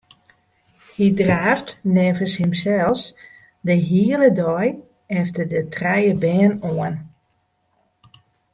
Hy 0.95 1.07
draaft 1.21 1.69
neffens 1.95 2.35
himsels 2.39 3.01
de 3.67 3.71
hiele 3.87 4.29
dei 4.39 4.67
efter 5.19 5.45
de 5.53 5.61
trije 5.75 6.13
bern 6.23 6.53
oan. 6.71 6.95